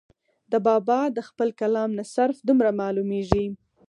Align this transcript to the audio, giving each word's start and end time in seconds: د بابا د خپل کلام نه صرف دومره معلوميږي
د 0.51 0.53
بابا 0.67 0.99
د 1.15 1.19
خپل 1.27 1.49
کلام 1.59 1.89
نه 1.97 2.03
صرف 2.15 2.37
دومره 2.47 2.69
معلوميږي 2.81 3.45